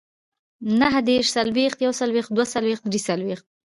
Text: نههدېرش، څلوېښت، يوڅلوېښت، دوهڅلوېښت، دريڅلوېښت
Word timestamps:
نههدېرش، 0.79 1.27
څلوېښت، 1.35 1.77
يوڅلوېښت، 1.85 2.31
دوهڅلوېښت، 2.35 2.83
دريڅلوېښت 2.91 3.45